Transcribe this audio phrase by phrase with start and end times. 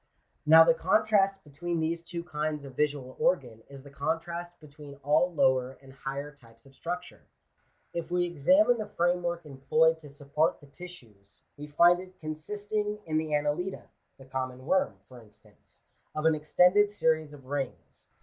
[0.47, 5.31] Now the contrast between these two kinds of visual organ is the contrast between all
[5.31, 7.21] lower and higher types of structure.
[7.93, 12.97] If we examine the framework employed to support the tissues, we find it consist ing
[13.05, 15.83] in the Annelida (the common worm, for instance)
[16.15, 18.09] of an extended series of rings.